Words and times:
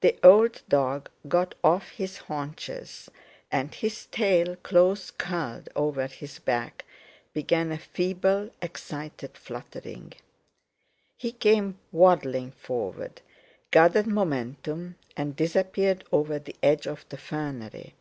The 0.00 0.18
old 0.24 0.62
dog 0.68 1.08
got 1.28 1.54
off 1.62 1.90
his 1.92 2.16
haunches, 2.26 3.08
and 3.52 3.72
his 3.72 4.06
tail, 4.06 4.56
close 4.56 5.12
curled 5.12 5.68
over 5.76 6.08
his 6.08 6.40
back, 6.40 6.84
began 7.32 7.70
a 7.70 7.78
feeble, 7.78 8.50
excited 8.60 9.38
fluttering; 9.38 10.14
he 11.16 11.30
came 11.30 11.78
waddling 11.92 12.50
forward, 12.50 13.22
gathered 13.70 14.08
momentum, 14.08 14.96
and 15.16 15.36
disappeared 15.36 16.02
over 16.10 16.40
the 16.40 16.56
edge 16.60 16.88
of 16.88 17.06
the 17.10 17.16
fernery. 17.16 17.94